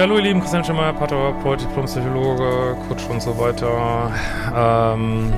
Ja, 0.00 0.06
hallo 0.06 0.16
ihr 0.16 0.22
Lieben, 0.22 0.40
Christian 0.40 0.64
Schemmer, 0.64 0.94
Paartherapeut, 0.94 1.60
Diplompsychologe, 1.60 2.74
Coach 2.88 3.04
und 3.10 3.20
so 3.20 3.38
weiter. 3.38 4.10
Ähm, 4.56 5.30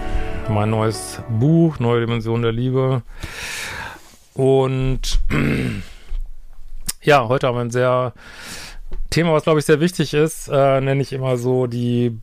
mein 0.49 0.71
neues 0.71 1.21
Buch, 1.29 1.81
Neue 1.81 2.03
Dimension 2.03 2.43
der 2.43 2.53
Liebe. 2.53 3.03
Und 4.35 5.19
ja, 7.03 7.27
heute 7.27 7.49
haben 7.49 7.57
wir 7.57 7.63
ein 7.63 7.71
sehr 7.73 8.13
Thema, 9.11 9.33
was 9.33 9.43
glaube 9.43 9.59
ich 9.59 9.67
sehr 9.67 9.81
wichtig 9.81 10.15
ist, 10.15 10.47
äh, 10.47 10.81
nenne 10.81 11.03
ich 11.03 11.13
immer 11.13 11.39
so 11.39 11.67
die, 11.67 12.21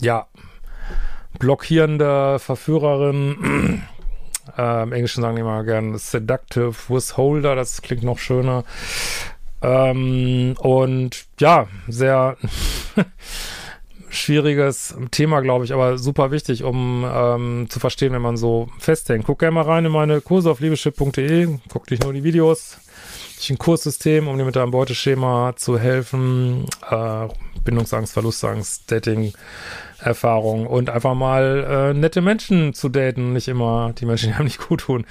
ja, 0.00 0.28
blockierende 1.40 2.38
Verführerin. 2.38 3.82
Äh, 4.58 4.82
Im 4.82 4.92
Englischen 4.92 5.22
sagen 5.22 5.36
die 5.36 5.40
immer 5.40 5.64
gerne 5.64 5.96
Seductive 5.96 6.74
Withholder, 6.88 7.56
das 7.56 7.80
klingt 7.80 8.04
noch 8.04 8.18
schöner. 8.18 8.62
Ähm, 9.64 10.54
und 10.58 11.24
ja, 11.40 11.68
sehr 11.88 12.36
schwieriges 14.10 14.94
Thema, 15.10 15.40
glaube 15.40 15.64
ich, 15.64 15.72
aber 15.72 15.96
super 15.96 16.30
wichtig, 16.30 16.64
um 16.64 17.04
ähm, 17.10 17.66
zu 17.70 17.80
verstehen, 17.80 18.12
wenn 18.12 18.22
man 18.22 18.36
so 18.36 18.68
festhängt. 18.78 19.24
Guck 19.26 19.38
gerne 19.38 19.54
mal 19.54 19.62
rein 19.62 19.86
in 19.86 19.92
meine 19.92 20.20
Kurse 20.20 20.50
auf 20.50 20.60
liebeschip.de, 20.60 21.48
guck 21.72 21.86
dich 21.86 22.00
nur 22.00 22.12
die 22.12 22.24
Videos. 22.24 22.78
Ich 23.40 23.50
ein 23.50 23.58
Kurssystem, 23.58 24.28
um 24.28 24.38
dir 24.38 24.44
mit 24.44 24.56
deinem 24.56 24.70
Beuteschema 24.70 25.54
zu 25.56 25.78
helfen. 25.78 26.66
Äh, 26.88 27.28
Bindungsangst, 27.64 28.12
Verlustangst, 28.12 28.90
Dating, 28.90 29.32
Erfahrung 29.98 30.66
und 30.66 30.90
einfach 30.90 31.14
mal 31.14 31.92
äh, 31.94 31.98
nette 31.98 32.20
Menschen 32.20 32.74
zu 32.74 32.90
daten, 32.90 33.32
nicht 33.32 33.48
immer 33.48 33.92
die 33.98 34.06
Menschen, 34.06 34.28
die 34.30 34.34
einem 34.34 34.44
nicht 34.44 34.66
gut 34.68 34.82
tun. 34.82 35.06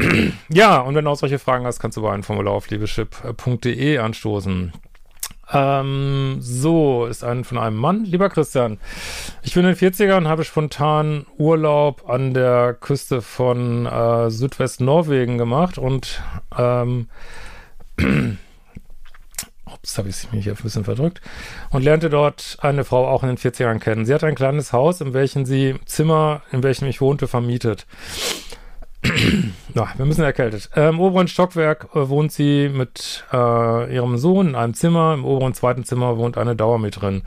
ja, 0.48 0.78
und 0.80 0.94
wenn 0.94 1.04
du 1.04 1.10
auch 1.10 1.16
solche 1.16 1.38
Fragen 1.38 1.66
hast, 1.66 1.80
kannst 1.80 1.96
du 1.96 2.02
bei 2.02 2.12
einem 2.12 2.22
Formular 2.22 2.54
auf 2.54 2.70
liebeschip.de 2.70 3.98
anstoßen. 3.98 4.72
Ähm, 5.52 6.36
so, 6.40 7.06
ist 7.06 7.24
ein 7.24 7.44
von 7.44 7.58
einem 7.58 7.76
Mann. 7.76 8.04
Lieber 8.04 8.28
Christian, 8.28 8.78
ich 9.42 9.54
bin 9.54 9.64
in 9.64 9.74
den 9.74 9.92
40ern, 9.92 10.28
habe 10.28 10.44
spontan 10.44 11.26
Urlaub 11.38 12.08
an 12.08 12.34
der 12.34 12.74
Küste 12.74 13.20
von 13.20 13.86
äh, 13.86 14.30
Südwest-Norwegen 14.30 15.38
gemacht 15.38 15.76
und 15.76 16.22
ähm, 16.56 17.08
ups, 19.66 19.98
habe 19.98 20.08
ich 20.08 20.32
mich 20.32 20.44
hier 20.44 20.52
ein 20.52 20.62
bisschen 20.62 20.84
verdrückt, 20.84 21.20
und 21.70 21.82
lernte 21.82 22.10
dort 22.10 22.58
eine 22.60 22.84
Frau 22.84 23.08
auch 23.08 23.24
in 23.24 23.30
den 23.30 23.38
40ern 23.38 23.80
kennen. 23.80 24.04
Sie 24.04 24.14
hat 24.14 24.22
ein 24.22 24.36
kleines 24.36 24.72
Haus, 24.72 25.00
in 25.00 25.14
welchem 25.14 25.46
sie 25.46 25.74
Zimmer, 25.84 26.42
in 26.52 26.62
welchem 26.62 26.86
ich 26.86 27.00
wohnte, 27.00 27.26
vermietet. 27.26 27.86
ja, 29.74 29.88
wir 29.96 30.04
müssen 30.04 30.24
erkältet. 30.24 30.70
Äh, 30.76 30.88
Im 30.88 31.00
oberen 31.00 31.28
Stockwerk 31.28 31.88
äh, 31.94 32.08
wohnt 32.08 32.32
sie 32.32 32.68
mit 32.68 33.24
äh, 33.32 33.94
ihrem 33.94 34.18
Sohn 34.18 34.48
in 34.48 34.54
einem 34.54 34.74
Zimmer. 34.74 35.14
Im 35.14 35.24
oberen 35.24 35.54
zweiten 35.54 35.84
Zimmer 35.84 36.18
wohnt 36.18 36.36
eine 36.36 36.54
Dauermieterin. 36.54 37.22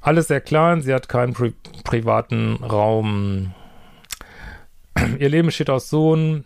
Alles 0.00 0.28
sehr 0.28 0.40
klein, 0.40 0.82
sie 0.82 0.92
hat 0.92 1.08
keinen 1.08 1.32
pri 1.32 1.54
privaten 1.84 2.56
Raum. 2.62 3.54
Ihr 5.18 5.28
Leben 5.28 5.46
besteht 5.46 5.70
aus 5.70 5.88
Sohn, 5.88 6.44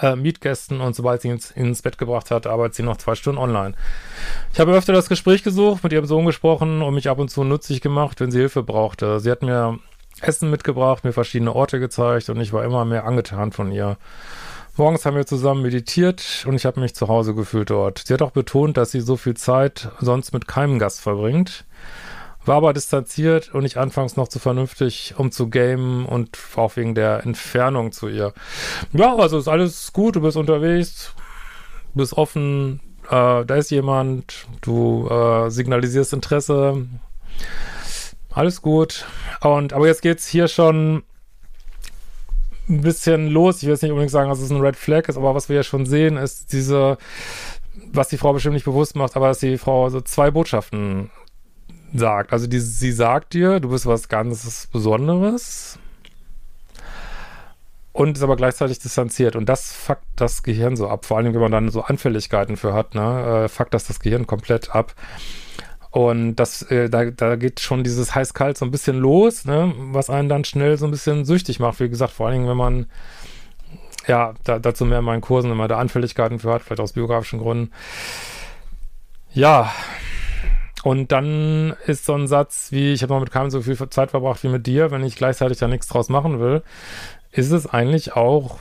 äh, 0.00 0.14
Mietgästen 0.14 0.80
und 0.80 0.94
sobald 0.94 1.22
sie 1.22 1.28
ihn 1.28 1.40
ins, 1.56 1.82
Bett 1.82 1.98
gebracht 1.98 2.30
hat, 2.30 2.46
arbeitet 2.46 2.76
sie 2.76 2.82
noch 2.84 2.98
zwei 2.98 3.16
Stunden 3.16 3.38
online. 3.38 3.74
Ich 4.52 4.60
habe 4.60 4.72
öfter 4.72 4.92
das 4.92 5.08
Gespräch 5.08 5.42
gesucht, 5.42 5.82
mit 5.82 5.92
ihrem 5.92 6.06
Sohn 6.06 6.24
gesprochen 6.24 6.82
und 6.82 6.94
mich 6.94 7.08
ab 7.08 7.18
und 7.18 7.30
zu 7.30 7.42
nützlich 7.42 7.80
gemacht, 7.80 8.20
wenn 8.20 8.30
sie 8.30 8.38
Hilfe 8.38 8.62
brauchte. 8.62 9.18
Sie 9.18 9.30
hat 9.30 9.42
mir 9.42 9.80
Essen 10.20 10.50
mitgebracht, 10.50 11.04
mir 11.04 11.12
verschiedene 11.12 11.54
Orte 11.54 11.80
gezeigt 11.80 12.28
und 12.30 12.40
ich 12.40 12.52
war 12.52 12.64
immer 12.64 12.84
mehr 12.84 13.04
angetan 13.04 13.52
von 13.52 13.72
ihr. 13.72 13.96
Morgens 14.76 15.04
haben 15.04 15.16
wir 15.16 15.26
zusammen 15.26 15.62
meditiert 15.62 16.44
und 16.46 16.54
ich 16.54 16.64
habe 16.64 16.80
mich 16.80 16.94
zu 16.94 17.08
Hause 17.08 17.34
gefühlt 17.34 17.68
dort. 17.68 18.04
Sie 18.06 18.14
hat 18.14 18.22
auch 18.22 18.30
betont, 18.30 18.78
dass 18.78 18.90
sie 18.90 19.00
so 19.00 19.16
viel 19.16 19.34
Zeit 19.34 19.90
sonst 20.00 20.32
mit 20.32 20.48
keinem 20.48 20.78
Gast 20.78 21.02
verbringt. 21.02 21.64
War 22.46 22.56
aber 22.56 22.72
distanziert 22.72 23.54
und 23.54 23.64
nicht 23.64 23.76
anfangs 23.76 24.16
noch 24.16 24.28
zu 24.28 24.38
vernünftig, 24.38 25.14
um 25.18 25.30
zu 25.30 25.50
gamen 25.50 26.06
und 26.06 26.38
auch 26.56 26.76
wegen 26.76 26.94
der 26.94 27.22
Entfernung 27.24 27.92
zu 27.92 28.08
ihr. 28.08 28.32
Ja, 28.92 29.14
also 29.14 29.38
ist 29.38 29.46
alles 29.46 29.92
gut, 29.92 30.16
du 30.16 30.22
bist 30.22 30.38
unterwegs, 30.38 31.14
du 31.92 31.98
bist 31.98 32.14
offen, 32.14 32.80
äh, 33.10 33.44
da 33.44 33.54
ist 33.54 33.70
jemand, 33.70 34.46
du 34.62 35.06
äh, 35.08 35.50
signalisierst 35.50 36.14
Interesse, 36.14 36.86
alles 38.34 38.62
gut. 38.62 39.06
Und 39.40 39.72
aber 39.72 39.86
jetzt 39.86 40.02
geht's 40.02 40.26
hier 40.26 40.48
schon 40.48 41.02
ein 42.68 42.80
bisschen 42.80 43.28
los. 43.28 43.58
Ich 43.58 43.64
will 43.64 43.72
jetzt 43.72 43.82
nicht 43.82 43.92
unbedingt 43.92 44.12
sagen, 44.12 44.28
dass 44.28 44.40
es 44.40 44.50
ein 44.50 44.60
Red 44.60 44.76
Flag 44.76 45.08
ist, 45.08 45.16
aber 45.16 45.34
was 45.34 45.48
wir 45.48 45.56
ja 45.56 45.62
schon 45.62 45.86
sehen, 45.86 46.16
ist 46.16 46.52
diese, 46.52 46.96
was 47.92 48.08
die 48.08 48.18
Frau 48.18 48.32
bestimmt 48.32 48.54
nicht 48.54 48.64
bewusst 48.64 48.96
macht, 48.96 49.16
aber 49.16 49.28
dass 49.28 49.38
die 49.38 49.58
Frau 49.58 49.88
so 49.90 50.00
zwei 50.00 50.30
Botschaften 50.30 51.10
sagt. 51.94 52.32
Also 52.32 52.46
die, 52.46 52.60
sie 52.60 52.92
sagt 52.92 53.34
dir, 53.34 53.60
du 53.60 53.70
bist 53.70 53.86
was 53.86 54.08
ganz 54.08 54.66
Besonderes 54.68 55.78
und 57.92 58.16
ist 58.16 58.22
aber 58.22 58.36
gleichzeitig 58.36 58.78
distanziert. 58.78 59.36
Und 59.36 59.48
das 59.48 59.72
fuckt 59.72 60.06
das 60.16 60.42
Gehirn 60.42 60.76
so 60.76 60.88
ab. 60.88 61.04
Vor 61.04 61.18
allem, 61.18 61.34
wenn 61.34 61.40
man 61.40 61.52
dann 61.52 61.70
so 61.70 61.82
Anfälligkeiten 61.82 62.56
für 62.56 62.72
hat, 62.72 62.94
ne, 62.94 63.44
äh, 63.44 63.48
fuckt 63.48 63.74
das 63.74 63.86
das 63.86 64.00
Gehirn 64.00 64.26
komplett 64.26 64.74
ab. 64.74 64.94
Und 65.92 66.36
das, 66.36 66.62
äh, 66.62 66.88
da, 66.88 67.10
da 67.10 67.36
geht 67.36 67.60
schon 67.60 67.84
dieses 67.84 68.14
heiß-kalt 68.14 68.56
so 68.56 68.64
ein 68.64 68.70
bisschen 68.70 68.98
los, 68.98 69.44
ne, 69.44 69.74
was 69.76 70.08
einen 70.08 70.30
dann 70.30 70.44
schnell 70.44 70.78
so 70.78 70.86
ein 70.86 70.90
bisschen 70.90 71.26
süchtig 71.26 71.60
macht. 71.60 71.80
Wie 71.80 71.88
gesagt, 71.88 72.14
vor 72.14 72.26
allen 72.26 72.38
Dingen, 72.38 72.48
wenn 72.48 72.56
man, 72.56 72.86
ja, 74.08 74.32
da, 74.44 74.58
dazu 74.58 74.86
mehr 74.86 75.00
in 75.00 75.04
meinen 75.04 75.20
Kursen, 75.20 75.50
wenn 75.50 75.58
man 75.58 75.68
da 75.68 75.78
Anfälligkeiten 75.78 76.38
für 76.38 76.50
hat, 76.50 76.62
vielleicht 76.62 76.80
aus 76.80 76.94
biografischen 76.94 77.40
Gründen. 77.40 77.72
Ja, 79.34 79.70
und 80.82 81.12
dann 81.12 81.76
ist 81.86 82.06
so 82.06 82.14
ein 82.14 82.26
Satz 82.26 82.68
wie, 82.70 82.94
ich 82.94 83.02
habe 83.02 83.12
noch 83.12 83.20
mit 83.20 83.30
keinem 83.30 83.50
so 83.50 83.60
viel 83.60 83.76
Zeit 83.90 84.12
verbracht 84.12 84.42
wie 84.42 84.48
mit 84.48 84.66
dir, 84.66 84.90
wenn 84.90 85.04
ich 85.04 85.16
gleichzeitig 85.16 85.58
da 85.58 85.68
nichts 85.68 85.88
draus 85.88 86.08
machen 86.08 86.40
will, 86.40 86.62
ist 87.32 87.52
es 87.52 87.66
eigentlich 87.66 88.16
auch 88.16 88.60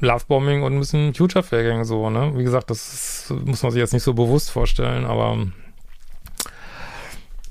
Lovebombing 0.00 0.64
und 0.64 0.74
ein 0.74 0.80
bisschen 0.80 1.14
Future-Faking 1.14 1.84
so, 1.84 2.10
ne? 2.10 2.32
Wie 2.36 2.44
gesagt, 2.44 2.68
das 2.70 2.92
ist, 2.92 3.30
muss 3.46 3.62
man 3.62 3.72
sich 3.72 3.80
jetzt 3.80 3.92
nicht 3.92 4.02
so 4.02 4.12
bewusst 4.12 4.50
vorstellen, 4.50 5.06
aber 5.06 5.46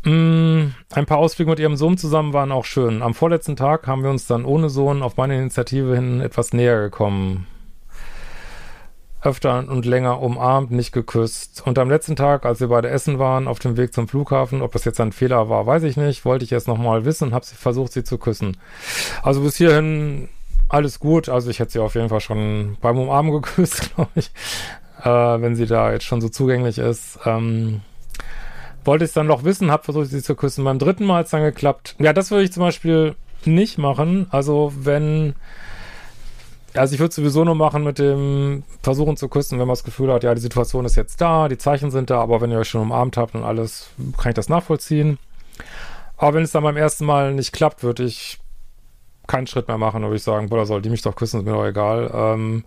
ein 0.04 0.74
paar 1.06 1.18
Ausflüge 1.18 1.52
mit 1.52 1.60
ihrem 1.60 1.76
Sohn 1.76 1.98
zusammen 1.98 2.34
waren 2.34 2.52
auch 2.52 2.66
schön. 2.66 3.04
Am 3.04 3.14
vorletzten 3.14 3.56
Tag 3.56 3.86
haben 3.88 4.04
wir 4.04 4.10
uns 4.10 4.26
dann 4.26 4.46
ohne 4.46 4.70
Sohn 4.70 5.04
auf 5.04 5.18
meine 5.18 5.38
Initiative 5.38 5.96
hin 5.96 6.22
etwas 6.22 6.54
näher 6.54 6.82
gekommen. 6.82 7.46
Öfter 9.24 9.70
und 9.70 9.86
länger 9.86 10.20
umarmt, 10.20 10.72
nicht 10.72 10.92
geküsst. 10.92 11.62
Und 11.64 11.78
am 11.78 11.90
letzten 11.92 12.16
Tag, 12.16 12.48
als 12.48 12.60
wir 12.60 12.70
beide 12.70 12.90
essen 12.90 13.20
waren, 13.20 13.48
auf 13.48 13.60
dem 13.60 13.78
Weg 13.78 13.94
zum 13.94 14.08
Flughafen, 14.08 14.64
ob 14.64 14.72
das 14.72 14.86
jetzt 14.86 15.00
ein 15.00 15.12
Fehler 15.12 15.50
war, 15.50 15.68
weiß 15.68 15.84
ich 15.84 15.96
nicht, 15.98 16.26
wollte 16.26 16.44
ich 16.44 16.52
es 16.52 16.66
nochmal 16.66 17.06
wissen 17.06 17.28
und 17.28 17.34
habe 17.36 17.46
versucht, 17.46 17.94
sie 17.94 18.04
zu 18.04 18.18
küssen. 18.18 18.58
Also 19.22 19.42
bis 19.42 19.58
hierhin 19.58 20.30
alles 20.70 21.00
gut. 21.00 21.30
Also 21.30 21.52
ich 21.52 21.60
hätte 21.60 21.74
sie 21.74 21.80
auf 21.80 21.94
jeden 21.94 22.10
Fall 22.10 22.22
schon 22.22 22.78
beim 22.82 22.98
Umarmen 22.98 23.32
geküsst, 23.42 23.94
glaube 23.94 24.10
ich, 24.16 24.32
äh, 25.04 25.10
wenn 25.10 25.56
sie 25.56 25.68
da 25.68 25.92
jetzt 25.92 26.06
schon 26.06 26.22
so 26.22 26.30
zugänglich 26.30 26.80
ist. 26.80 27.20
Ähm, 27.24 27.82
wollte 28.84 29.06
ich 29.06 29.10
es 29.10 29.14
dann 29.14 29.28
noch 29.28 29.44
wissen, 29.44 29.72
habe 29.72 29.84
versucht, 29.84 30.10
sie 30.10 30.22
zu 30.22 30.36
küssen. 30.36 30.64
Beim 30.64 30.80
dritten 30.80 31.06
Mal 31.06 31.20
hat 31.20 31.26
es 31.26 31.32
dann 31.32 31.44
geklappt. 31.44 31.96
Ja, 32.00 32.14
das 32.14 32.32
würde 32.32 32.44
ich 32.44 32.52
zum 32.52 32.64
Beispiel 32.64 33.16
nicht 33.46 33.78
machen. 33.78 34.28
Also 34.30 34.74
wenn, 34.76 35.36
also 36.74 36.94
ich 36.94 37.00
würde 37.00 37.14
sowieso 37.14 37.44
nur 37.44 37.56
machen 37.56 37.84
mit 37.84 38.00
dem 38.00 38.64
Versuchen 38.82 39.18
zu 39.18 39.28
küssen, 39.30 39.60
wenn 39.60 39.68
man 39.68 39.76
das 39.76 39.84
Gefühl 39.84 40.12
hat, 40.12 40.24
ja, 40.24 40.34
die 40.34 40.42
Situation 40.42 40.86
ist 40.86 40.96
jetzt 40.96 41.22
da, 41.22 41.48
die 41.48 41.58
Zeichen 41.58 41.92
sind 41.92 42.10
da, 42.10 42.22
aber 42.22 42.42
wenn 42.42 42.52
ihr 42.52 42.60
euch 42.60 42.70
schon 42.70 42.82
umarmt 42.82 43.18
habt 43.18 43.36
und 43.36 43.44
alles, 43.44 43.90
kann 44.18 44.32
ich 44.32 44.36
das 44.36 44.50
nachvollziehen. 44.50 45.18
Aber 46.18 46.36
wenn 46.36 46.44
es 46.44 46.52
dann 46.52 46.64
beim 46.64 46.78
ersten 46.78 47.06
Mal 47.06 47.34
nicht 47.34 47.52
klappt, 47.52 47.84
würde 47.84 48.04
ich 48.04 48.40
keinen 49.28 49.48
Schritt 49.48 49.68
mehr 49.68 49.78
machen, 49.78 50.04
würde 50.04 50.16
ich 50.16 50.24
sagen, 50.24 50.50
boah, 50.50 50.66
soll 50.66 50.82
die 50.82 50.90
mich 50.90 51.02
doch 51.02 51.16
küssen, 51.16 51.40
ist 51.40 51.46
mir 51.46 51.54
doch 51.54 51.66
egal. 51.66 52.12
Ähm, 52.14 52.66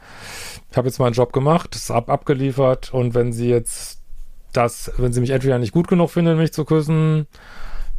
ich 0.71 0.77
habe 0.77 0.89
jetzt 0.89 0.99
meinen 0.99 1.13
Job 1.13 1.33
gemacht, 1.33 1.77
es 1.77 1.91
ab 1.91 2.09
abgeliefert 2.09 2.93
und 2.93 3.15
wenn 3.15 3.33
sie 3.33 3.49
jetzt 3.49 4.01
dass, 4.57 4.93
wenn 4.97 5.13
sie 5.13 5.21
mich 5.21 5.31
entweder 5.31 5.59
nicht 5.59 5.73
gut 5.73 5.89
genug 5.89 6.11
findet, 6.11 6.39
mich 6.39 6.53
zu 6.53 6.65
küssen, 6.65 7.27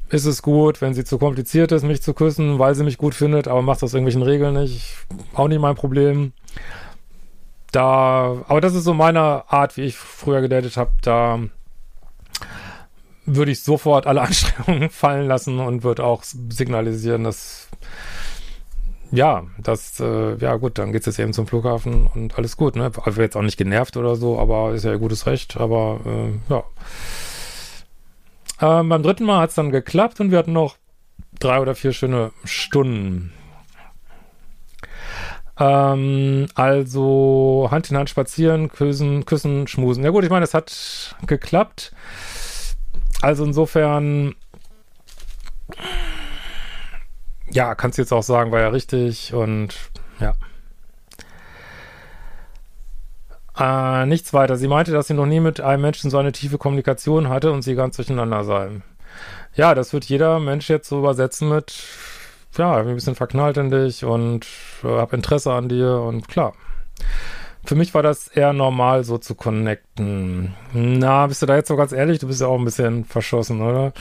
ist 0.09 0.25
es 0.25 0.41
gut. 0.41 0.81
Wenn 0.81 0.93
sie 0.93 1.03
zu 1.03 1.17
kompliziert 1.17 1.71
ist, 1.71 1.83
mich 1.83 2.01
zu 2.01 2.13
küssen, 2.13 2.59
weil 2.59 2.75
sie 2.75 2.83
mich 2.83 2.97
gut 2.97 3.13
findet, 3.13 3.47
aber 3.47 3.61
macht 3.61 3.81
das 3.81 3.93
irgendwelchen 3.93 4.23
Regeln 4.23 4.55
nicht, 4.55 4.95
auch 5.33 5.47
nicht 5.47 5.59
mein 5.59 5.75
Problem. 5.75 6.33
Da, 7.71 8.43
aber 8.47 8.61
das 8.61 8.73
ist 8.73 8.85
so 8.85 8.93
meine 8.93 9.43
Art, 9.51 9.75
wie 9.77 9.81
ich 9.81 9.97
früher 9.97 10.41
gedatet 10.41 10.77
habe. 10.77 10.91
Da 11.01 11.39
würde 13.25 13.51
ich 13.51 13.63
sofort 13.63 14.07
alle 14.07 14.21
Anstrengungen 14.23 14.89
fallen 14.89 15.27
lassen 15.27 15.59
und 15.59 15.83
würde 15.83 16.03
auch 16.03 16.23
signalisieren, 16.23 17.23
dass 17.23 17.67
ja, 19.15 19.43
das, 19.57 19.99
äh, 19.99 20.35
ja 20.37 20.55
gut, 20.57 20.77
dann 20.77 20.91
geht's 20.91 21.05
jetzt 21.05 21.19
eben 21.19 21.33
zum 21.33 21.47
Flughafen 21.47 22.07
und 22.13 22.37
alles 22.37 22.57
gut, 22.57 22.75
ne? 22.75 22.91
Also 23.03 23.21
jetzt 23.21 23.35
auch 23.35 23.41
nicht 23.41 23.57
genervt 23.57 23.97
oder 23.97 24.15
so, 24.15 24.39
aber 24.39 24.73
ist 24.73 24.85
ja 24.85 24.91
ihr 24.91 24.99
gutes 24.99 25.25
Recht, 25.25 25.57
aber 25.57 25.99
äh, 26.05 26.53
ja. 26.53 26.63
Ähm, 28.61 28.89
beim 28.89 29.03
dritten 29.03 29.25
Mal 29.25 29.41
hat's 29.41 29.55
dann 29.55 29.71
geklappt 29.71 30.19
und 30.19 30.31
wir 30.31 30.37
hatten 30.37 30.53
noch 30.53 30.77
drei 31.39 31.59
oder 31.59 31.75
vier 31.75 31.93
schöne 31.93 32.31
Stunden. 32.43 33.33
Ähm, 35.59 36.47
also 36.55 37.67
Hand 37.71 37.89
in 37.89 37.97
Hand 37.97 38.09
spazieren, 38.09 38.69
küssen, 38.69 39.25
küssen, 39.25 39.67
schmusen. 39.67 40.03
Ja 40.03 40.09
gut, 40.09 40.23
ich 40.23 40.29
meine, 40.29 40.43
es 40.43 40.53
hat 40.53 41.15
geklappt. 41.25 41.93
also 43.21 43.45
insofern, 43.45 44.35
ja, 47.55 47.73
kannst 47.73 47.97
du 47.97 48.01
jetzt 48.01 48.11
auch 48.11 48.21
sagen, 48.21 48.51
war 48.51 48.59
ja 48.59 48.67
richtig 48.67 49.33
und 49.33 49.75
ja. 50.19 50.35
Äh, 53.57 54.05
nichts 54.05 54.33
weiter. 54.33 54.57
Sie 54.57 54.67
meinte, 54.67 54.91
dass 54.91 55.07
sie 55.07 55.13
noch 55.13 55.25
nie 55.25 55.39
mit 55.39 55.61
einem 55.61 55.81
Menschen 55.81 56.11
so 56.11 56.17
eine 56.17 56.33
tiefe 56.33 56.57
Kommunikation 56.57 57.29
hatte 57.29 57.53
und 57.53 57.61
sie 57.61 57.75
ganz 57.75 57.95
durcheinander 57.95 58.43
sei. 58.43 58.81
Ja, 59.55 59.73
das 59.73 59.93
wird 59.93 60.03
jeder 60.05 60.41
Mensch 60.41 60.69
jetzt 60.69 60.89
so 60.89 60.99
übersetzen 60.99 61.47
mit, 61.47 61.81
ja, 62.57 62.75
ein 62.75 62.93
bisschen 62.93 63.15
verknallt 63.15 63.55
in 63.55 63.71
dich 63.71 64.03
und 64.03 64.45
äh, 64.83 64.87
hab 64.87 65.13
Interesse 65.13 65.53
an 65.53 65.69
dir 65.69 66.01
und 66.01 66.27
klar. 66.27 66.53
Für 67.63 67.75
mich 67.75 67.93
war 67.93 68.03
das 68.03 68.27
eher 68.27 68.51
normal, 68.51 69.05
so 69.05 69.17
zu 69.17 69.33
connecten. 69.33 70.53
Na, 70.73 71.25
bist 71.27 71.41
du 71.41 71.45
da 71.45 71.55
jetzt 71.55 71.69
so 71.69 71.77
ganz 71.77 71.93
ehrlich? 71.93 72.19
Du 72.19 72.27
bist 72.27 72.41
ja 72.41 72.47
auch 72.47 72.59
ein 72.59 72.65
bisschen 72.65 73.05
verschossen, 73.05 73.61
oder? 73.61 73.93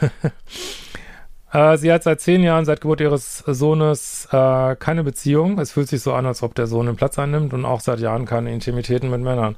äh, 1.56 1.78
sie 1.78 1.90
hat 1.90 2.02
seit 2.02 2.20
zehn 2.20 2.42
Jahren, 2.42 2.66
seit 2.66 2.82
Geburt 2.82 3.00
ihres 3.00 3.38
Sohnes, 3.46 4.28
äh, 4.30 4.76
keine 4.76 5.02
Beziehung. 5.04 5.58
Es 5.58 5.72
fühlt 5.72 5.88
sich 5.88 6.02
so 6.02 6.12
an, 6.12 6.26
als 6.26 6.42
ob 6.42 6.54
der 6.54 6.66
Sohn 6.66 6.84
den 6.84 6.96
Platz 6.96 7.18
einnimmt 7.18 7.54
und 7.54 7.64
auch 7.64 7.80
seit 7.80 7.98
Jahren 7.98 8.26
keine 8.26 8.52
Intimitäten 8.52 9.10
mit 9.10 9.22
Männern. 9.22 9.56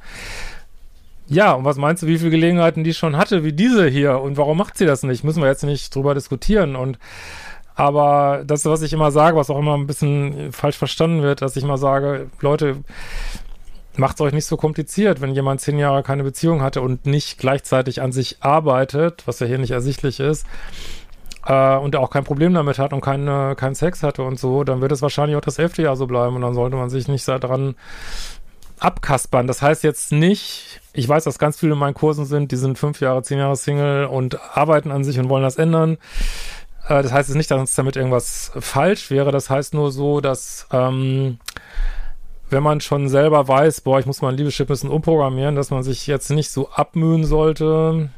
Ja, 1.26 1.52
und 1.54 1.64
was 1.64 1.76
meinst 1.76 2.04
du, 2.04 2.06
wie 2.06 2.18
viele 2.18 2.30
Gelegenheiten 2.30 2.84
die 2.84 2.94
schon 2.94 3.16
hatte, 3.16 3.42
wie 3.42 3.52
diese 3.52 3.88
hier? 3.88 4.20
Und 4.20 4.36
warum 4.36 4.56
macht 4.58 4.78
sie 4.78 4.86
das 4.86 5.02
nicht? 5.02 5.24
Müssen 5.24 5.42
wir 5.42 5.48
jetzt 5.48 5.64
nicht 5.64 5.92
drüber 5.92 6.14
diskutieren. 6.14 6.76
Und 6.76 7.00
aber 7.74 8.44
das, 8.46 8.64
was 8.64 8.82
ich 8.82 8.92
immer 8.92 9.10
sage, 9.10 9.36
was 9.36 9.50
auch 9.50 9.58
immer 9.58 9.76
ein 9.76 9.88
bisschen 9.88 10.52
falsch 10.52 10.78
verstanden 10.78 11.22
wird, 11.22 11.42
dass 11.42 11.56
ich 11.56 11.64
immer 11.64 11.78
sage, 11.78 12.30
Leute, 12.40 12.76
macht 13.96 14.16
es 14.16 14.20
euch 14.20 14.32
nicht 14.32 14.46
so 14.46 14.56
kompliziert, 14.56 15.20
wenn 15.20 15.34
jemand 15.34 15.60
zehn 15.60 15.78
Jahre 15.78 16.04
keine 16.04 16.22
Beziehung 16.22 16.62
hatte 16.62 16.80
und 16.80 17.06
nicht 17.06 17.38
gleichzeitig 17.38 18.00
an 18.00 18.12
sich 18.12 18.36
arbeitet, 18.40 19.24
was 19.26 19.40
ja 19.40 19.46
hier 19.46 19.58
nicht 19.58 19.72
ersichtlich 19.72 20.20
ist, 20.20 20.46
äh, 21.48 21.76
und 21.76 21.96
auch 21.96 22.10
kein 22.10 22.24
Problem 22.24 22.54
damit 22.54 22.78
hat 22.78 22.92
und 22.92 23.00
keine, 23.00 23.56
keinen 23.56 23.74
Sex 23.74 24.02
hatte 24.02 24.22
und 24.22 24.38
so, 24.38 24.62
dann 24.64 24.80
wird 24.80 24.92
es 24.92 25.02
wahrscheinlich 25.02 25.36
auch 25.36 25.42
das 25.42 25.58
elfte 25.58 25.82
Jahr 25.82 25.96
so 25.96 26.06
bleiben 26.06 26.36
und 26.36 26.42
dann 26.42 26.54
sollte 26.54 26.76
man 26.76 26.90
sich 26.90 27.08
nicht 27.08 27.26
daran 27.26 27.74
abkaspern. 28.78 29.46
Das 29.46 29.62
heißt 29.62 29.82
jetzt 29.82 30.12
nicht, 30.12 30.80
ich 30.92 31.08
weiß, 31.08 31.24
dass 31.24 31.38
ganz 31.38 31.58
viele 31.58 31.72
in 31.72 31.78
meinen 31.78 31.94
Kursen 31.94 32.26
sind, 32.26 32.52
die 32.52 32.56
sind 32.56 32.78
fünf 32.78 33.00
Jahre, 33.00 33.22
zehn 33.22 33.38
Jahre 33.38 33.56
Single 33.56 34.04
und 34.04 34.38
arbeiten 34.56 34.92
an 34.92 35.02
sich 35.02 35.18
und 35.18 35.28
wollen 35.28 35.42
das 35.42 35.56
ändern. 35.56 35.98
Äh, 36.86 37.02
das 37.02 37.12
heißt 37.12 37.30
jetzt 37.30 37.36
nicht, 37.36 37.50
dass 37.50 37.58
uns 37.58 37.74
damit 37.74 37.96
irgendwas 37.96 38.52
falsch 38.58 39.10
wäre. 39.10 39.32
Das 39.32 39.50
heißt 39.50 39.74
nur 39.74 39.90
so, 39.90 40.20
dass 40.20 40.68
ähm, 40.70 41.38
wenn 42.50 42.62
man 42.62 42.80
schon 42.80 43.08
selber 43.08 43.48
weiß, 43.48 43.80
boah, 43.80 43.98
ich 43.98 44.06
muss 44.06 44.22
mein 44.22 44.36
Liebeschip 44.36 44.66
ein 44.66 44.72
bisschen 44.72 44.90
umprogrammieren, 44.90 45.56
dass 45.56 45.70
man 45.70 45.82
sich 45.82 46.06
jetzt 46.06 46.30
nicht 46.30 46.50
so 46.50 46.68
abmühen 46.70 47.24
sollte 47.24 48.10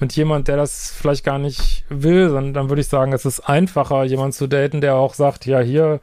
mit 0.00 0.14
jemand, 0.14 0.48
der 0.48 0.56
das 0.56 0.90
vielleicht 0.90 1.24
gar 1.24 1.38
nicht 1.38 1.84
will, 1.88 2.28
sondern 2.28 2.54
dann 2.54 2.68
würde 2.68 2.80
ich 2.80 2.88
sagen, 2.88 3.12
es 3.12 3.24
ist 3.24 3.40
einfacher, 3.40 4.04
jemanden 4.04 4.32
zu 4.32 4.46
daten, 4.46 4.80
der 4.80 4.94
auch 4.96 5.14
sagt, 5.14 5.46
ja, 5.46 5.60
hier, 5.60 6.00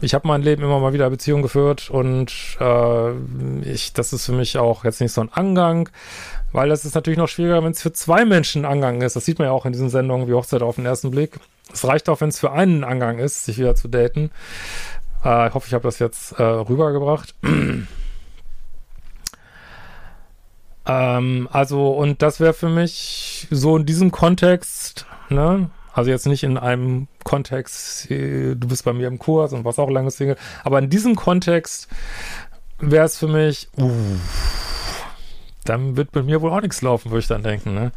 ich 0.00 0.14
habe 0.14 0.28
mein 0.28 0.42
Leben 0.42 0.62
immer 0.62 0.80
mal 0.80 0.92
wieder 0.92 1.08
Beziehungen 1.10 1.42
geführt 1.42 1.90
und 1.90 2.32
äh, 2.60 3.10
ich, 3.62 3.92
das 3.92 4.12
ist 4.12 4.26
für 4.26 4.32
mich 4.32 4.58
auch 4.58 4.84
jetzt 4.84 5.00
nicht 5.00 5.12
so 5.12 5.20
ein 5.20 5.32
Angang, 5.32 5.88
weil 6.52 6.68
das 6.68 6.84
ist 6.84 6.94
natürlich 6.94 7.18
noch 7.18 7.28
schwieriger, 7.28 7.62
wenn 7.64 7.72
es 7.72 7.82
für 7.82 7.92
zwei 7.92 8.24
Menschen 8.24 8.64
ein 8.64 8.72
Angang 8.72 9.02
ist. 9.02 9.16
Das 9.16 9.24
sieht 9.24 9.38
man 9.38 9.46
ja 9.48 9.52
auch 9.52 9.66
in 9.66 9.72
diesen 9.72 9.90
Sendungen 9.90 10.28
wie 10.28 10.34
Hochzeit 10.34 10.62
auf 10.62 10.76
den 10.76 10.86
ersten 10.86 11.10
Blick. 11.10 11.38
Es 11.72 11.86
reicht 11.86 12.08
auch, 12.08 12.20
wenn 12.20 12.28
es 12.28 12.38
für 12.38 12.52
einen 12.52 12.84
Angang 12.84 13.18
ist, 13.18 13.44
sich 13.44 13.58
wieder 13.58 13.74
zu 13.74 13.88
daten. 13.88 14.30
Äh, 15.24 15.48
ich 15.48 15.54
hoffe, 15.54 15.66
ich 15.66 15.74
habe 15.74 15.84
das 15.84 15.98
jetzt 15.98 16.32
äh, 16.32 16.42
rübergebracht. 16.42 17.34
ähm, 20.86 21.48
also, 21.50 21.90
und 21.90 22.22
das 22.22 22.40
wäre 22.40 22.52
für 22.52 22.68
mich 22.68 23.46
so 23.50 23.76
in 23.76 23.86
diesem 23.86 24.10
Kontext, 24.10 25.06
ne? 25.28 25.70
Also 25.92 26.10
jetzt 26.10 26.26
nicht 26.26 26.42
in 26.42 26.58
einem 26.58 27.06
Kontext, 27.22 28.10
äh, 28.10 28.56
du 28.56 28.68
bist 28.68 28.84
bei 28.84 28.92
mir 28.92 29.06
im 29.06 29.18
Kurs 29.18 29.52
und 29.52 29.64
was 29.64 29.78
auch 29.78 29.88
lange 29.88 30.10
Single, 30.10 30.36
aber 30.64 30.80
in 30.80 30.90
diesem 30.90 31.14
Kontext 31.14 31.88
wäre 32.80 33.06
es 33.06 33.16
für 33.16 33.28
mich, 33.28 33.68
uh, 33.78 33.92
dann 35.64 35.96
wird 35.96 36.12
bei 36.12 36.22
mir 36.22 36.42
wohl 36.42 36.50
auch 36.50 36.60
nichts 36.60 36.82
laufen, 36.82 37.10
würde 37.10 37.20
ich 37.20 37.28
dann 37.28 37.42
denken. 37.42 37.74
Ne? 37.74 37.92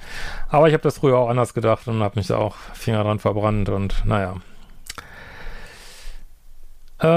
Aber 0.49 0.67
ich 0.67 0.73
habe 0.73 0.83
das 0.83 0.99
früher 0.99 1.17
auch 1.17 1.29
anders 1.29 1.53
gedacht 1.53 1.87
und 1.87 2.01
habe 2.01 2.19
mich 2.19 2.27
da 2.27 2.37
auch 2.37 2.55
Finger 2.73 3.03
dran 3.03 3.19
verbrannt 3.19 3.69
und 3.69 4.05
naja. 4.05 4.35
Äh, 6.99 7.07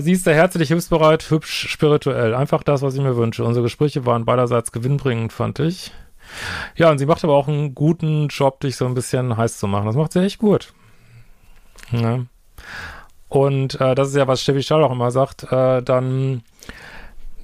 sie 0.00 0.12
ist 0.12 0.24
sehr 0.24 0.34
herzlich, 0.34 0.68
hilfsbereit, 0.68 1.30
hübsch, 1.30 1.68
spirituell. 1.68 2.34
Einfach 2.34 2.62
das, 2.62 2.82
was 2.82 2.94
ich 2.94 3.00
mir 3.00 3.16
wünsche. 3.16 3.44
Unsere 3.44 3.64
Gespräche 3.64 4.06
waren 4.06 4.24
beiderseits 4.24 4.72
gewinnbringend, 4.72 5.32
fand 5.32 5.58
ich. 5.58 5.92
Ja, 6.76 6.90
und 6.90 6.98
sie 6.98 7.06
macht 7.06 7.24
aber 7.24 7.34
auch 7.34 7.48
einen 7.48 7.74
guten 7.74 8.28
Job, 8.28 8.60
dich 8.60 8.76
so 8.76 8.86
ein 8.86 8.94
bisschen 8.94 9.36
heiß 9.36 9.58
zu 9.58 9.66
machen. 9.66 9.86
Das 9.86 9.96
macht 9.96 10.12
sie 10.12 10.20
echt 10.20 10.38
gut. 10.38 10.72
Ja. 11.90 12.20
Und 13.28 13.80
äh, 13.80 13.94
das 13.94 14.08
ist 14.08 14.16
ja, 14.16 14.28
was 14.28 14.42
Steffi 14.42 14.62
Schall 14.62 14.84
auch 14.84 14.92
immer 14.92 15.10
sagt, 15.10 15.44
äh, 15.50 15.82
dann, 15.82 16.42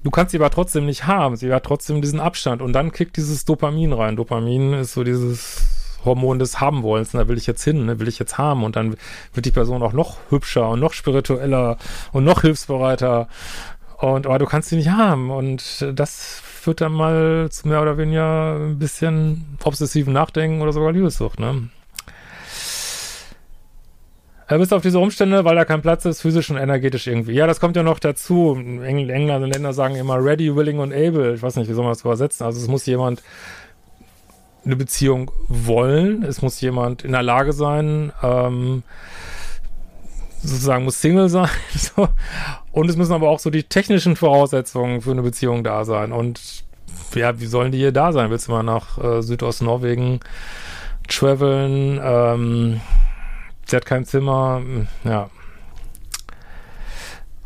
du 0.05 0.11
kannst 0.11 0.33
sie 0.33 0.39
aber 0.39 0.51
trotzdem 0.51 0.87
nicht 0.87 1.07
haben. 1.07 1.37
Sie 1.37 1.53
hat 1.53 1.65
trotzdem 1.65 2.03
diesen 2.03 2.21
Abstand. 2.21 2.63
Und 2.63 2.73
dann 2.73 2.93
kickt 2.93 3.17
dieses 3.17 3.45
Dopamin 3.45 3.93
rein. 3.93 4.17
Dopamin 4.17 4.75
ist 4.75 4.93
so 4.93 5.05
dieses 5.05 5.78
Hormon 6.05 6.39
des 6.39 6.61
Haben-Wollens. 6.61 7.13
Da 7.13 7.29
will 7.29 7.39
ich 7.39 7.47
jetzt 7.47 7.65
hin, 7.65 7.87
ne? 7.87 7.99
will 7.99 8.09
ich 8.09 8.19
jetzt 8.19 8.39
haben. 8.39 8.65
Und 8.65 8.77
dann 8.77 8.97
wird 9.33 9.47
die 9.47 9.51
Person 9.51 9.83
auch 9.83 9.93
noch 9.93 10.19
hübscher 10.31 10.69
und 10.71 10.81
noch 10.81 10.93
spiritueller 10.93 11.79
und 12.13 12.25
noch 12.25 12.43
hilfsbereiter. 12.43 13.29
Und, 13.99 14.27
aber 14.27 14.39
du 14.39 14.47
kannst 14.47 14.69
sie 14.69 14.77
nicht 14.77 14.91
haben. 14.91 15.31
Und 15.31 15.87
das 15.93 16.41
führt 16.45 16.81
dann 16.81 16.93
mal 16.93 17.49
zu 17.51 17.67
mehr 17.69 17.83
oder 17.83 17.99
weniger 17.99 18.57
ein 18.57 18.79
bisschen 18.79 19.59
obsessiven 19.65 20.13
Nachdenken 20.13 20.63
oder 20.63 20.73
sogar 20.73 20.93
Liebessucht, 20.93 21.41
ne? 21.41 21.69
Er 24.51 24.59
bist 24.59 24.73
auf 24.73 24.81
diese 24.81 24.99
Umstände, 24.99 25.45
weil 25.45 25.57
da 25.57 25.67
kein 25.67 25.83
Platz 25.83 26.07
ist, 26.07 26.23
physisch 26.23 26.49
und 26.49 26.57
energetisch 26.57 27.07
irgendwie. 27.07 27.33
Ja, 27.33 27.47
das 27.47 27.61
kommt 27.61 27.77
ja 27.77 27.83
noch 27.83 27.99
dazu. 27.99 28.57
Engl 28.57 29.11
England 29.11 29.45
und 29.45 29.51
Länder 29.51 29.75
sagen 29.75 29.95
immer 29.97 30.25
ready, 30.25 30.57
willing 30.57 30.79
und 30.79 30.91
able. 30.91 31.35
Ich 31.35 31.43
weiß 31.43 31.57
nicht, 31.57 31.69
wie 31.69 31.75
soll 31.75 31.85
man 31.85 31.93
das 31.93 32.01
übersetzen? 32.01 32.47
Also 32.47 32.59
es 32.59 32.67
muss 32.67 32.87
jemand 32.87 33.23
eine 34.69 34.77
Beziehung 34.77 35.31
wollen. 35.49 36.23
Es 36.23 36.43
muss 36.43 36.61
jemand 36.61 37.03
in 37.03 37.13
der 37.13 37.23
Lage 37.23 37.55
sein, 37.55 38.13
ähm, 38.23 38.83
sozusagen 40.43 40.85
muss 40.85 41.01
Single 41.01 41.29
sein. 41.29 41.49
So. 41.75 42.09
Und 42.71 42.91
es 42.91 42.97
müssen 42.97 43.15
aber 43.15 43.31
auch 43.31 43.39
so 43.39 43.51
die 43.51 43.65
technischen 43.65 44.15
Voraussetzungen 44.15 45.01
für 45.01 45.11
eine 45.11 45.23
Beziehung 45.23 45.65
da 45.65 45.85
sein. 45.85 46.13
Und 46.13 46.65
ja, 47.15 47.41
wie 47.41 47.47
sollen 47.47 47.73
die 47.73 47.79
hier 47.79 47.93
da 47.93 48.13
sein? 48.13 48.31
Willst 48.31 48.49
du 48.49 48.53
mal 48.53 48.63
nach 48.63 48.99
äh, 48.99 49.23
Südost-Norwegen 49.23 50.21
traveln? 51.09 51.99
Ähm, 52.03 52.81
sie 53.65 53.75
hat 53.75 53.87
kein 53.87 54.05
Zimmer. 54.05 54.61
Ja. 55.05 55.31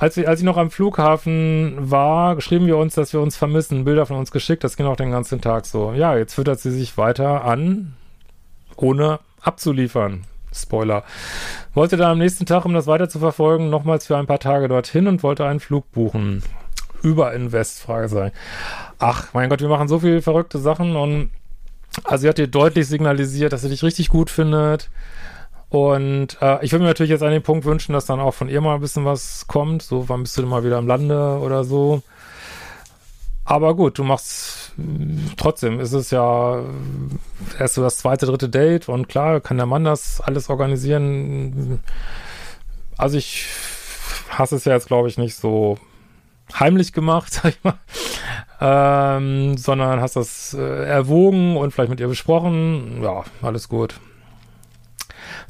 Als, 0.02 0.16
wir, 0.16 0.28
als 0.28 0.40
ich 0.40 0.44
noch 0.44 0.56
am 0.56 0.73
Flughafen 0.73 1.76
war, 1.78 2.40
schrieben 2.40 2.66
wir 2.66 2.76
uns, 2.76 2.97
dass 2.97 3.12
wir 3.12 3.21
uns 3.21 3.37
vermissen. 3.37 3.85
Bilder 3.85 4.04
von 4.04 4.16
uns 4.16 4.32
geschickt. 4.32 4.64
Das 4.64 4.76
ging 4.76 4.87
auch 4.87 4.97
den 4.97 5.12
ganzen 5.12 5.40
Tag 5.40 5.64
so. 5.64 5.92
Ja, 5.92 6.16
jetzt 6.16 6.35
füttert 6.35 6.59
sie 6.59 6.73
sich 6.73 6.99
weiter 6.99 7.44
an, 7.44 7.94
ohne 8.75 9.21
abzuliefern. 9.42 10.25
Spoiler. 10.52 11.04
Wollte 11.73 11.97
dann 11.97 12.11
am 12.11 12.18
nächsten 12.18 12.47
Tag, 12.47 12.64
um 12.64 12.75
das 12.75 12.88
weiter 12.88 13.09
zu 13.09 13.21
verfolgen, 13.21 13.71
nochmals 13.71 14.09
für 14.09 14.16
ein 14.16 14.26
paar 14.26 14.40
Tage 14.40 14.66
dorthin 14.66 15.06
und 15.06 15.23
wollte 15.23 15.47
einen 15.47 15.61
Flug 15.61 15.92
buchen. 15.92 16.42
Über 17.04 17.32
Invest, 17.32 17.82
Fragezeichen. 17.82 18.35
Ach, 18.99 19.32
mein 19.35 19.50
Gott, 19.50 19.61
wir 19.61 19.68
machen 19.68 19.87
so 19.87 20.00
viele 20.00 20.21
verrückte 20.21 20.59
Sachen 20.59 20.97
und 20.97 21.30
also 22.02 22.23
sie 22.23 22.28
hat 22.28 22.38
dir 22.38 22.49
deutlich 22.49 22.88
signalisiert, 22.88 23.52
dass 23.52 23.62
sie 23.62 23.68
dich 23.68 23.85
richtig 23.85 24.09
gut 24.09 24.30
findet. 24.30 24.90
Und 25.73 26.37
äh, 26.43 26.62
ich 26.62 26.71
würde 26.73 26.83
mir 26.83 26.91
natürlich 26.91 27.09
jetzt 27.09 27.23
an 27.23 27.31
den 27.31 27.43
Punkt 27.43 27.64
wünschen, 27.64 27.95
dass 27.95 28.05
dann 28.05 28.21
auch 28.21 28.35
von 28.35 28.50
ihr 28.50 28.61
mal 28.61 28.75
ein 28.75 28.83
bisschen 28.83 29.07
was 29.07 29.47
kommt. 29.47 29.81
So, 29.81 30.07
wann 30.07 30.23
bist 30.23 30.37
du 30.37 30.43
denn 30.43 30.50
mal 30.50 30.64
wieder 30.64 30.76
im 30.76 30.87
Lande 30.87 31.38
oder 31.38 31.64
so. 31.64 32.02
Aber 33.47 33.75
gut, 33.75 33.97
du 33.97 34.05
machst 34.05 34.75
trotzdem 35.38 35.81
ist 35.81 35.95
es 35.95 36.11
ja 36.11 36.62
erst 37.59 37.75
so 37.75 37.83
das 37.83 37.97
zweite, 37.97 38.26
dritte 38.26 38.50
Date 38.50 38.91
und 38.91 39.09
klar 39.09 39.41
kann 39.41 39.57
der 39.57 39.64
Mann 39.64 39.85
das 39.85 40.21
alles 40.21 40.50
organisieren. 40.50 41.81
Also 42.99 43.17
ich 43.17 43.47
hasse 44.29 44.57
es 44.57 44.67
ja 44.67 44.75
jetzt, 44.75 44.88
glaube 44.88 45.09
ich, 45.09 45.17
nicht 45.17 45.37
so 45.37 45.79
heimlich 46.52 46.93
gemacht, 46.93 47.33
sag 47.43 47.55
ich 47.55 47.64
mal, 47.64 47.79
ähm, 48.61 49.57
sondern 49.57 50.02
hast 50.02 50.17
das 50.17 50.52
äh, 50.52 50.85
erwogen 50.85 51.57
und 51.57 51.73
vielleicht 51.73 51.91
mit 51.91 52.00
ihr 52.00 52.09
besprochen. 52.09 53.02
Ja, 53.02 53.25
alles 53.41 53.71
gut. 53.71 53.99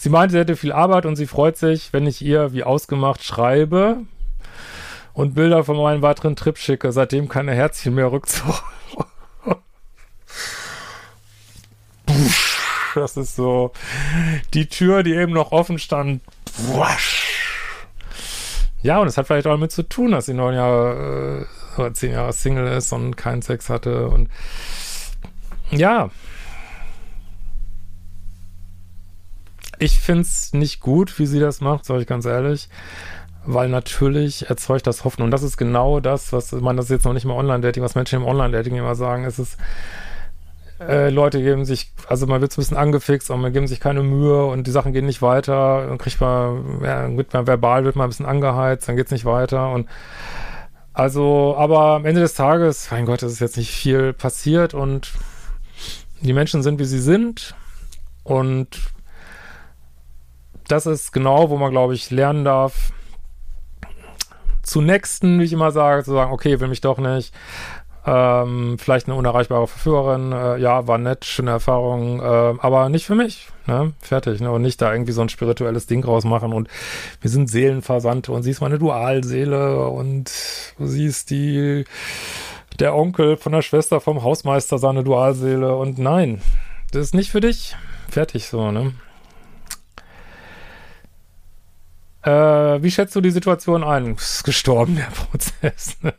Sie 0.03 0.09
meinte, 0.09 0.33
sie 0.33 0.39
hätte 0.41 0.57
viel 0.57 0.73
Arbeit 0.73 1.07
und 1.07 1.15
sie 1.15 1.29
freut 1.29 1.57
sich, 1.57 1.93
wenn 1.93 2.09
ich 2.09 2.23
ihr 2.23 2.53
wie 2.53 2.65
ausgemacht 2.65 3.23
schreibe 3.23 3.99
und 5.13 5.37
Bilder 5.37 5.63
von 5.63 5.77
meinem 5.77 6.03
weiteren 6.03 6.35
Trip 6.35 6.59
schicke. 6.59 6.91
Seitdem 6.91 7.29
keine 7.29 7.55
Herzchen 7.55 7.95
mehr 7.95 8.11
Rückzug. 8.11 8.65
das 12.97 13.17
ist 13.17 13.37
so 13.37 13.71
die 14.55 14.69
Tür, 14.69 15.05
die 15.05 15.15
eben 15.15 15.35
noch 15.35 15.53
offen 15.53 15.79
stand. 15.79 16.21
Ja, 18.83 18.99
und 18.99 19.07
es 19.07 19.17
hat 19.17 19.29
vielleicht 19.29 19.47
auch 19.47 19.53
damit 19.53 19.71
zu 19.71 19.85
tun, 19.85 20.11
dass 20.11 20.27
sie 20.27 20.35
neun 20.35 20.57
Jahre 20.57 21.47
äh, 21.77 21.81
oder 21.81 21.95
zehn 21.95 22.11
Jahre 22.11 22.33
Single 22.33 22.67
ist 22.67 22.93
und 22.93 23.17
keinen 23.17 23.43
Sex 23.43 23.69
hatte 23.69 24.09
und 24.09 24.29
ja, 25.71 26.11
Ich 29.83 29.99
finde 29.99 30.23
es 30.23 30.53
nicht 30.53 30.79
gut, 30.79 31.19
wie 31.19 31.27
sie 31.27 31.41
das 31.41 31.61
macht, 31.61 31.87
sage 31.87 32.03
ich 32.03 32.07
ganz 32.07 32.25
ehrlich. 32.25 32.69
Weil 33.45 33.69
natürlich 33.69 34.49
erzeugt 34.49 34.87
das 34.87 35.03
Hoffnung. 35.03 35.25
Und 35.25 35.31
das 35.33 35.43
ist 35.43 35.57
genau 35.57 35.99
das, 35.99 36.33
was, 36.33 36.53
man 36.53 36.77
das 36.77 36.85
ist 36.85 36.93
jetzt 36.93 37.05
noch 37.05 37.15
nicht 37.15 37.25
mal 37.25 37.35
Online-Dating, 37.35 37.83
was 37.83 37.97
Menschen 37.97 38.21
im 38.21 38.25
Online-Dating 38.25 38.77
immer 38.77 38.95
sagen. 38.95 39.25
Es 39.25 39.41
ist, 39.41 39.59
äh, 40.79 41.11
Leute 41.11 41.43
geben 41.43 41.65
sich, 41.65 41.93
also 42.07 42.29
man 42.29 42.41
wird 42.41 42.53
ein 42.53 42.57
bisschen 42.57 42.77
angefixt 42.77 43.29
und 43.33 43.41
man 43.41 43.53
geben 43.53 43.67
sich 43.67 43.81
keine 43.81 44.05
Mühe 44.05 44.47
und 44.47 44.69
die 44.69 44.71
Sachen 44.71 44.93
gehen 44.93 45.07
nicht 45.07 45.21
weiter 45.21 45.91
und 45.91 45.99
kriegt 45.99 46.21
man, 46.21 46.81
ja, 46.85 47.17
wird 47.17 47.33
man 47.33 47.49
verbal, 47.49 47.85
wird 47.85 47.97
man 47.97 48.07
ein 48.07 48.11
bisschen 48.11 48.27
angeheizt, 48.27 48.89
dann 48.89 48.95
geht's 48.97 49.11
nicht 49.11 49.25
weiter 49.25 49.73
und 49.73 49.89
also, 50.95 51.57
aber 51.57 51.95
am 51.95 52.05
Ende 52.05 52.21
des 52.21 52.35
Tages, 52.35 52.89
mein 52.93 53.07
Gott, 53.07 53.23
es 53.23 53.33
ist 53.33 53.41
jetzt 53.41 53.57
nicht 53.57 53.73
viel 53.73 54.13
passiert 54.13 54.75
und 54.75 55.11
die 56.21 56.35
Menschen 56.35 56.63
sind, 56.63 56.79
wie 56.79 56.85
sie 56.85 57.01
sind 57.01 57.57
und 58.25 58.79
das 60.73 60.87
ist 60.87 61.13
genau, 61.13 61.51
wo 61.51 61.59
man, 61.59 61.71
glaube 61.71 61.95
ich, 61.95 62.11
lernen 62.11 62.47
darf, 62.47 62.93
zu 64.63 64.81
Nächsten, 64.81 65.39
wie 65.39 65.45
ich 65.45 65.53
immer 65.53 65.71
sage, 65.71 66.03
zu 66.03 66.13
sagen, 66.13 66.33
okay, 66.33 66.61
will 66.61 66.69
mich 66.69 66.81
doch 66.81 66.97
nicht, 66.97 67.35
ähm, 68.07 68.79
vielleicht 68.79 69.07
eine 69.07 69.17
unerreichbare 69.17 69.67
Verführerin, 69.67 70.33
äh, 70.33 70.57
ja, 70.57 70.87
war 70.87 70.97
nett, 70.97 71.27
schöne 71.27 71.51
Erfahrung, 71.51 72.21
äh, 72.21 72.55
aber 72.59 72.89
nicht 72.89 73.05
für 73.05 73.15
mich, 73.15 73.49
ne? 73.67 73.93
Fertig, 74.01 74.41
ne? 74.41 74.51
Und 74.51 74.63
nicht 74.63 74.81
da 74.81 74.93
irgendwie 74.93 75.13
so 75.13 75.21
ein 75.21 75.29
spirituelles 75.29 75.87
Ding 75.87 76.05
rausmachen 76.05 76.55
und 76.55 76.69
wir 77.21 77.31
sind 77.31 77.51
Seelenversandte 77.51 78.33
und 78.33 78.43
sie 78.43 78.51
ist 78.51 78.63
meine 78.63 78.79
Dualseele 78.79 79.87
und 79.89 80.33
du 80.79 80.87
siehst 80.87 81.31
die, 81.31 81.85
der 82.81 82.97
Onkel 82.97 83.37
von 83.37 83.53
der 83.53 83.63
Schwester 83.63 84.01
vom 84.01 84.23
Hausmeister 84.23 84.79
seine 84.79 85.05
Dualseele 85.05 85.77
und 85.77 85.99
nein, 85.99 86.41
das 86.93 87.03
ist 87.03 87.15
nicht 87.15 87.31
für 87.31 87.41
dich. 87.41 87.77
Fertig 88.09 88.49
so, 88.49 88.71
ne? 88.73 88.95
Äh, 92.23 92.83
wie 92.83 92.91
schätzt 92.91 93.17
du 93.17 93.21
die 93.21 93.31
Situation 93.31 93.83
ein? 93.85 94.15
Ist 94.15 94.45
gestorben, 94.45 94.97
der 94.97 95.05
Prozess. 95.31 95.97
Ne? 96.03 96.15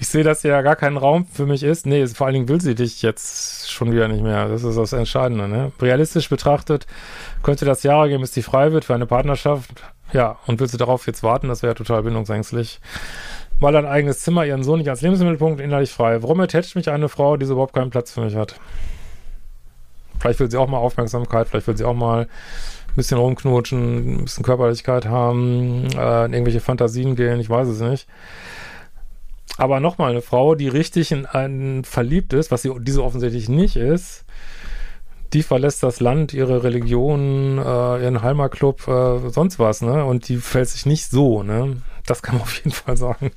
ich 0.00 0.08
sehe, 0.08 0.24
dass 0.24 0.42
ja 0.42 0.62
gar 0.62 0.76
kein 0.76 0.96
Raum 0.96 1.26
für 1.26 1.44
mich 1.44 1.62
ist. 1.62 1.84
Nee, 1.84 2.06
vor 2.06 2.26
allen 2.26 2.34
Dingen 2.34 2.48
will 2.48 2.60
sie 2.60 2.74
dich 2.74 3.02
jetzt 3.02 3.70
schon 3.70 3.92
wieder 3.92 4.08
nicht 4.08 4.22
mehr. 4.22 4.48
Das 4.48 4.64
ist 4.64 4.76
das 4.76 4.94
Entscheidende. 4.94 5.46
Ne? 5.46 5.72
Realistisch 5.78 6.30
betrachtet 6.30 6.86
könnte 7.42 7.66
das 7.66 7.82
Jahre 7.82 8.08
geben, 8.08 8.22
bis 8.22 8.30
die 8.30 8.42
frei 8.42 8.72
wird 8.72 8.86
für 8.86 8.94
eine 8.94 9.04
Partnerschaft. 9.04 9.70
Ja, 10.12 10.38
und 10.46 10.58
will 10.58 10.68
sie 10.68 10.78
darauf 10.78 11.06
jetzt 11.06 11.22
warten? 11.22 11.48
Das 11.48 11.62
wäre 11.62 11.74
total 11.74 12.02
bindungsängstlich. 12.02 12.80
Mal 13.60 13.76
ein 13.76 13.84
eigenes 13.84 14.20
Zimmer, 14.20 14.46
ihren 14.46 14.64
Sohn 14.64 14.78
nicht 14.78 14.88
als 14.88 15.02
Lebensmittelpunkt, 15.02 15.60
innerlich 15.60 15.92
frei. 15.92 16.22
Warum 16.22 16.40
ertätscht 16.40 16.76
mich 16.76 16.88
eine 16.88 17.10
Frau, 17.10 17.36
die 17.36 17.44
so 17.44 17.52
überhaupt 17.52 17.74
keinen 17.74 17.90
Platz 17.90 18.10
für 18.10 18.22
mich 18.22 18.36
hat? 18.36 18.58
Vielleicht 20.18 20.40
will 20.40 20.50
sie 20.50 20.56
auch 20.56 20.68
mal 20.68 20.78
Aufmerksamkeit, 20.78 21.48
vielleicht 21.48 21.66
will 21.66 21.76
sie 21.76 21.84
auch 21.84 21.94
mal 21.94 22.26
bisschen 22.96 23.18
rumknutschen, 23.18 24.20
ein 24.20 24.24
bisschen 24.24 24.44
Körperlichkeit 24.44 25.06
haben, 25.06 25.86
äh, 25.96 26.24
in 26.26 26.32
irgendwelche 26.32 26.60
Fantasien 26.60 27.16
gehen, 27.16 27.40
ich 27.40 27.50
weiß 27.50 27.68
es 27.68 27.80
nicht. 27.80 28.06
Aber 29.56 29.80
nochmal, 29.80 30.12
eine 30.12 30.22
Frau, 30.22 30.54
die 30.54 30.68
richtig 30.68 31.12
in 31.12 31.26
einen 31.26 31.84
verliebt 31.84 32.32
ist, 32.32 32.50
was 32.50 32.62
sie 32.62 32.72
diese 32.80 33.04
offensichtlich 33.04 33.48
nicht 33.48 33.76
ist, 33.76 34.24
die 35.32 35.42
verlässt 35.42 35.82
das 35.82 36.00
Land, 36.00 36.32
ihre 36.32 36.64
Religion, 36.64 37.58
äh, 37.58 38.02
ihren 38.02 38.22
Heimatclub, 38.22 38.88
äh, 38.88 39.30
sonst 39.30 39.58
was, 39.58 39.80
ne? 39.80 40.04
Und 40.04 40.28
die 40.28 40.38
fällt 40.38 40.68
sich 40.68 40.86
nicht 40.86 41.10
so, 41.10 41.42
ne? 41.42 41.76
Das 42.06 42.22
kann 42.22 42.36
man 42.36 42.42
auf 42.42 42.56
jeden 42.56 42.72
Fall 42.72 42.96
sagen. 42.96 43.30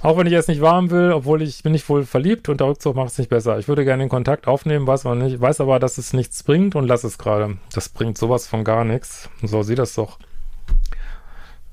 Auch 0.00 0.16
wenn 0.16 0.26
ich 0.26 0.32
jetzt 0.32 0.48
nicht 0.48 0.60
warm 0.60 0.90
will, 0.90 1.12
obwohl 1.12 1.42
ich 1.42 1.62
bin 1.62 1.72
nicht 1.72 1.88
wohl 1.88 2.04
verliebt 2.04 2.48
und 2.48 2.60
der 2.60 2.68
Rückzug 2.68 2.94
macht 2.94 3.10
es 3.10 3.18
nicht 3.18 3.30
besser. 3.30 3.58
Ich 3.58 3.66
würde 3.66 3.84
gerne 3.84 4.04
den 4.04 4.08
Kontakt 4.08 4.46
aufnehmen, 4.46 4.86
weiß 4.86 5.06
aber 5.06 5.16
nicht, 5.16 5.40
weiß 5.40 5.60
aber, 5.60 5.80
dass 5.80 5.98
es 5.98 6.12
nichts 6.12 6.44
bringt 6.44 6.76
und 6.76 6.86
lass 6.86 7.02
es 7.02 7.18
gerade. 7.18 7.58
Das 7.74 7.88
bringt 7.88 8.16
sowas 8.16 8.46
von 8.46 8.62
gar 8.62 8.84
nichts. 8.84 9.28
So, 9.42 9.62
sieh 9.62 9.74
das 9.74 9.94
doch 9.94 10.18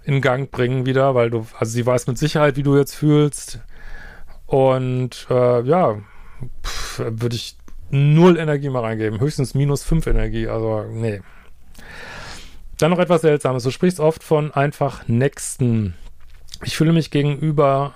in 0.06 0.22
Gang 0.22 0.50
bringen 0.52 0.86
wieder, 0.86 1.16
weil 1.16 1.30
du, 1.30 1.46
also 1.60 1.72
sie 1.72 1.86
weiß 1.86 2.08
mit 2.08 2.18
Sicherheit, 2.18 2.56
wie 2.56 2.64
du 2.64 2.78
jetzt 2.78 2.96
fühlst. 2.96 3.60
Und 4.46 5.28
äh, 5.30 5.62
ja, 5.62 6.00
würde 6.98 7.36
ich 7.36 7.58
null 7.90 8.38
Energie 8.38 8.70
mal 8.70 8.82
reingeben. 8.82 9.20
Höchstens 9.20 9.56
minus 9.56 9.84
fünf 9.84 10.08
Energie. 10.08 10.48
Also, 10.48 10.84
nee. 10.92 11.22
Dann 12.78 12.92
noch 12.92 13.00
etwas 13.00 13.22
Seltsames. 13.22 13.64
Du 13.64 13.72
sprichst 13.72 14.00
oft 14.00 14.24
von 14.24 14.52
einfach 14.52 15.08
Nächsten. 15.08 15.96
Ich 16.64 16.78
fühle 16.78 16.94
mich 16.94 17.10
gegenüber 17.10 17.94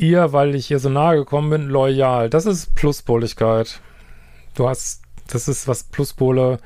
ihr, 0.00 0.32
weil 0.32 0.54
ich 0.54 0.70
ihr 0.70 0.78
so 0.78 0.88
nahe 0.88 1.16
gekommen 1.16 1.50
bin, 1.50 1.68
loyal. 1.68 2.30
Das 2.30 2.46
ist 2.46 2.74
Pluspoligkeit. 2.74 3.80
Du 4.54 4.68
hast, 4.68 5.02
das 5.28 5.48
ist 5.48 5.68
was 5.68 5.84
Pluspole 5.84 6.58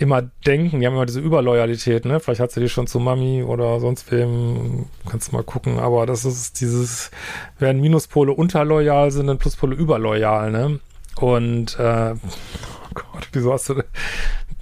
immer 0.00 0.22
denken, 0.46 0.80
die 0.80 0.86
haben 0.86 0.94
immer 0.94 1.04
diese 1.04 1.20
Überloyalität, 1.20 2.06
ne? 2.06 2.20
Vielleicht 2.20 2.40
hat 2.40 2.50
sie 2.52 2.60
die 2.60 2.70
schon 2.70 2.86
zu 2.86 2.98
Mami 2.98 3.42
oder 3.42 3.80
sonst 3.80 4.10
wem, 4.10 4.86
kannst 5.08 5.30
mal 5.32 5.44
gucken, 5.44 5.78
aber 5.78 6.06
das 6.06 6.24
ist 6.24 6.60
dieses, 6.62 7.10
während 7.58 7.82
Minuspole 7.82 8.32
unterloyal 8.32 9.10
sind, 9.10 9.26
dann 9.26 9.36
Pluspole 9.36 9.76
überloyal, 9.76 10.50
ne? 10.50 10.80
Und, 11.16 11.78
äh, 11.78 12.14
oh 12.14 12.94
Gott, 12.94 13.28
wieso 13.32 13.52
hast 13.52 13.68
du, 13.68 13.82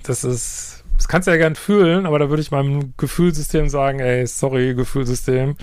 das 0.02 0.25
ist, 0.25 0.77
das 0.99 1.07
kannst 1.07 1.28
du 1.28 1.31
ja 1.31 1.37
gern 1.37 1.55
fühlen, 1.55 2.07
aber 2.07 2.19
da 2.19 2.28
würde 2.28 2.43
ich 2.43 2.50
meinem 2.50 2.93
Gefühlsystem 2.97 3.69
sagen, 3.69 4.00
ey, 4.00 4.26
sorry, 4.26 4.75
Gefühlsystem, 4.75 5.57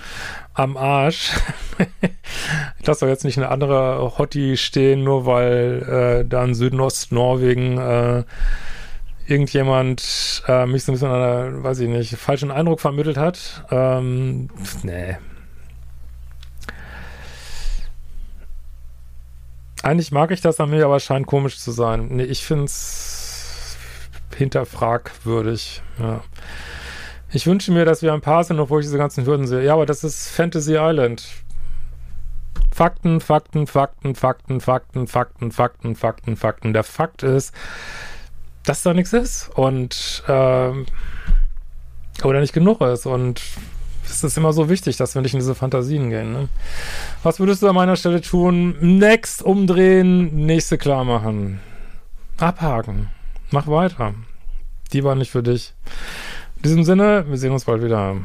am 0.54 0.78
Arsch. 0.78 1.30
ich 2.80 2.86
lasse 2.86 3.04
doch 3.04 3.10
jetzt 3.10 3.24
nicht 3.24 3.36
eine 3.36 3.50
andere 3.50 4.16
Hottie 4.16 4.56
stehen, 4.56 5.04
nur 5.04 5.26
weil 5.26 6.22
äh, 6.22 6.28
da 6.28 6.42
in 6.42 6.54
Südnost-Norwegen 6.54 7.76
äh, 7.76 8.24
irgendjemand 9.26 10.42
äh, 10.48 10.64
mich 10.64 10.84
so 10.84 10.92
ein 10.92 10.94
bisschen 10.94 11.10
einer, 11.10 11.62
weiß 11.62 11.80
ich 11.80 11.88
nicht, 11.90 12.16
falschen 12.16 12.50
Eindruck 12.50 12.80
vermittelt 12.80 13.18
hat. 13.18 13.66
Ähm, 13.70 14.48
nee. 14.84 15.18
Eigentlich 19.82 20.12
mag 20.12 20.30
ich 20.30 20.40
das 20.40 20.58
an 20.60 20.70
mir, 20.70 20.86
aber 20.86 20.96
es 20.96 21.04
scheint 21.04 21.26
komisch 21.26 21.58
zu 21.58 21.72
sein. 21.72 22.08
Nee, 22.10 22.24
ich 22.24 22.44
finde 22.44 22.64
es 22.64 23.05
hinterfragwürdig, 24.36 25.82
ja. 25.98 26.22
Ich 27.32 27.46
wünsche 27.46 27.72
mir, 27.72 27.84
dass 27.84 28.02
wir 28.02 28.12
ein 28.12 28.20
Paar 28.20 28.44
sind, 28.44 28.60
obwohl 28.60 28.80
ich 28.80 28.86
diese 28.86 28.98
ganzen 28.98 29.26
Hürden 29.26 29.46
sehe. 29.46 29.64
Ja, 29.64 29.74
aber 29.74 29.84
das 29.84 30.04
ist 30.04 30.28
Fantasy 30.28 30.76
Island. 30.76 31.26
Fakten, 32.72 33.20
Fakten, 33.20 33.66
Fakten, 33.66 34.14
Fakten, 34.14 34.60
Fakten, 34.60 35.06
Fakten, 35.06 35.50
Fakten, 35.50 35.96
Fakten, 35.96 36.36
Fakten. 36.36 36.72
Der 36.72 36.84
Fakt 36.84 37.22
ist, 37.22 37.52
dass 38.64 38.82
da 38.82 38.94
nichts 38.94 39.12
ist 39.12 39.50
und 39.54 40.22
ähm, 40.28 40.86
oder 42.22 42.40
nicht 42.40 42.52
genug 42.52 42.80
ist 42.80 43.06
und 43.06 43.42
es 44.04 44.22
ist 44.22 44.38
immer 44.38 44.52
so 44.52 44.68
wichtig, 44.68 44.96
dass 44.96 45.14
wir 45.14 45.22
nicht 45.22 45.34
in 45.34 45.40
diese 45.40 45.54
Fantasien 45.54 46.10
gehen. 46.10 46.32
Ne? 46.32 46.48
Was 47.22 47.40
würdest 47.40 47.62
du 47.62 47.68
an 47.68 47.74
meiner 47.74 47.96
Stelle 47.96 48.20
tun? 48.20 48.76
Next 48.80 49.42
umdrehen, 49.42 50.46
nächste 50.46 50.78
klar 50.78 51.04
machen. 51.04 51.60
Abhaken. 52.38 53.08
Mach 53.50 53.66
weiter. 53.68 54.14
Die 54.92 55.04
war 55.04 55.14
nicht 55.14 55.30
für 55.30 55.42
dich. 55.42 55.72
In 56.56 56.62
diesem 56.62 56.84
Sinne, 56.84 57.24
wir 57.28 57.36
sehen 57.36 57.52
uns 57.52 57.64
bald 57.64 57.82
wieder. 57.82 58.16